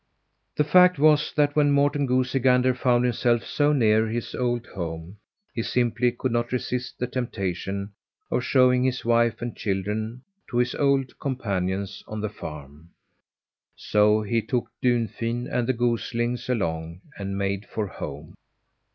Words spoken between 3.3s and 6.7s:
so near his old home he simply could not